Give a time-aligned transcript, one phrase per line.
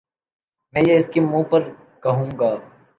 [0.73, 1.61] میں یہ اسکے منہ پر
[2.03, 2.51] کہوں گا